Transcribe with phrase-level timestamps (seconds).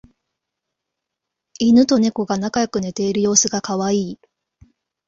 [1.59, 4.19] イヌとネコが仲良く寝ている様子がカワイイ